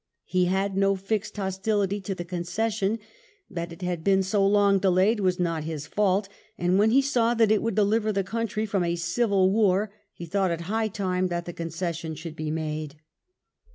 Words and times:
He 0.25 0.45
had 0.45 0.75
no 0.75 0.95
fixed 0.95 1.37
hostility 1.37 2.01
to 2.01 2.15
the 2.15 2.25
concession; 2.25 2.97
that 3.51 3.71
it 3.71 3.83
had 3.83 4.03
been 4.03 4.23
so 4.23 4.43
long 4.43 4.79
delayed 4.79 5.19
was 5.19 5.39
not 5.39 5.63
his 5.63 5.85
fault; 5.85 6.27
and 6.57 6.79
when 6.79 6.89
he 6.89 7.03
saw 7.03 7.35
that 7.35 7.51
it 7.51 7.61
would 7.61 7.75
deliver 7.75 8.11
the 8.11 8.23
country 8.23 8.65
from 8.65 8.83
a 8.83 8.95
civil 8.95 9.51
war, 9.51 9.91
he 10.11 10.25
thought 10.25 10.49
it 10.49 10.61
high 10.61 10.87
time 10.87 11.27
that 11.27 11.45
the 11.45 11.53
con 11.53 11.69
cession 11.69 12.15
should 12.15 12.35
be 12.35 12.49
made. 12.49 12.95